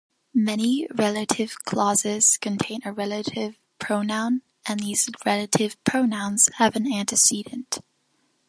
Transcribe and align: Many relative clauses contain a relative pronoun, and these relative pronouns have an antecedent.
Many 0.33 0.87
relative 0.95 1.63
clauses 1.63 2.35
contain 2.37 2.79
a 2.85 2.91
relative 2.91 3.55
pronoun, 3.77 4.41
and 4.65 4.79
these 4.79 5.07
relative 5.27 5.75
pronouns 5.83 6.49
have 6.55 6.75
an 6.75 6.91
antecedent. 6.91 7.77